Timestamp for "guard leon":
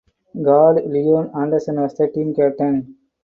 0.33-1.29